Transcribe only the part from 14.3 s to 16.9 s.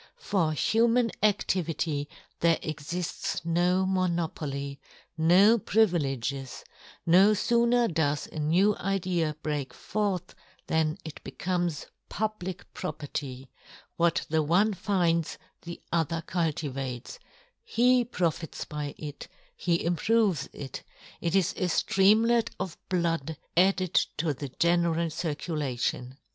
one finds, the other culti